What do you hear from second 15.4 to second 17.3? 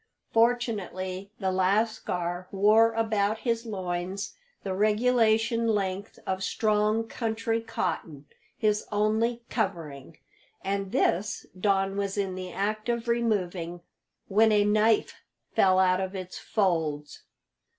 fell out of its folds.